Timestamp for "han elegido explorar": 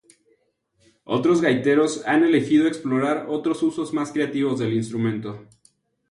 2.07-3.27